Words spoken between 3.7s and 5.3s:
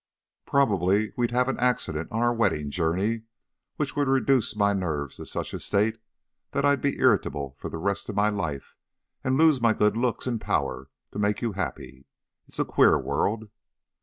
which would reduce my nerves to